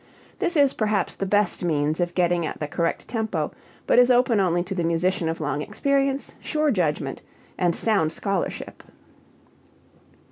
[0.39, 3.51] This is perhaps the best means of getting at the correct tempo
[3.85, 7.21] but is open only to the musician of long experience, sure judgment,
[7.55, 8.81] and sound scholarship.